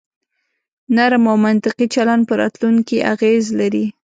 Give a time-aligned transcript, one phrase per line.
[0.95, 3.85] نرم او منطقي چلن په راتلونکي اغیز لري.